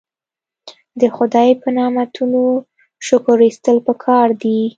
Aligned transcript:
د 0.99 1.01
خدای 1.15 1.49
په 1.61 1.67
نعمتونو 1.77 2.41
شکر 3.07 3.37
ایستل 3.47 3.77
پکار 3.87 4.27
دي. 4.41 4.61